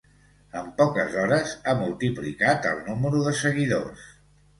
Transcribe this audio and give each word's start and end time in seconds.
En 0.59 0.69
poques 0.77 1.17
hores 1.23 1.53
ha 1.71 1.75
multiplicat 1.81 2.65
el 2.71 2.81
número 2.87 3.21
de 3.27 3.35
seguidors. 3.43 4.09